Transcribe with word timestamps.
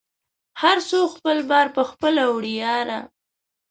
هر 0.61 0.77
څوک 0.89 1.07
خپل 1.17 1.37
بار 1.49 1.67
په 1.75 1.81
خپله 1.89 2.23
وړی 2.33 2.53
یاره 2.63 2.99